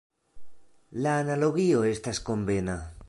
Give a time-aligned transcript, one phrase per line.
[1.05, 2.79] La analogio estas konvena.